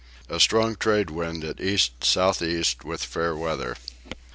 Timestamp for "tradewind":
0.77-1.43